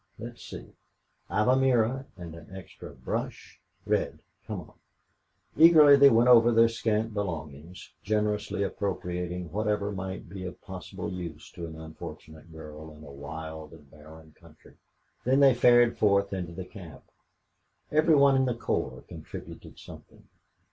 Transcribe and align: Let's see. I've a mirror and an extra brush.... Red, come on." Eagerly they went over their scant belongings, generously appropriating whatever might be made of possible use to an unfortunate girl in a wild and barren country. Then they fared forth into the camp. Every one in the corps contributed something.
Let's 0.17 0.41
see. 0.43 0.73
I've 1.29 1.47
a 1.47 1.55
mirror 1.55 2.07
and 2.17 2.33
an 2.33 2.47
extra 2.51 2.91
brush.... 2.95 3.61
Red, 3.85 4.17
come 4.47 4.61
on." 4.61 4.73
Eagerly 5.55 5.95
they 5.95 6.09
went 6.09 6.27
over 6.27 6.51
their 6.51 6.69
scant 6.69 7.13
belongings, 7.13 7.91
generously 8.01 8.63
appropriating 8.63 9.51
whatever 9.51 9.91
might 9.91 10.27
be 10.27 10.39
made 10.39 10.47
of 10.47 10.61
possible 10.63 11.13
use 11.13 11.51
to 11.51 11.67
an 11.67 11.79
unfortunate 11.79 12.51
girl 12.51 12.89
in 12.95 13.03
a 13.03 13.11
wild 13.11 13.73
and 13.73 13.91
barren 13.91 14.31
country. 14.39 14.73
Then 15.23 15.39
they 15.39 15.53
fared 15.53 15.99
forth 15.99 16.33
into 16.33 16.53
the 16.53 16.65
camp. 16.65 17.03
Every 17.91 18.15
one 18.15 18.35
in 18.35 18.45
the 18.45 18.55
corps 18.55 19.03
contributed 19.07 19.77
something. 19.77 20.27